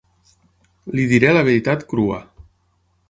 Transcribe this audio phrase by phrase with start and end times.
[0.99, 2.19] Li diré la veritat crua.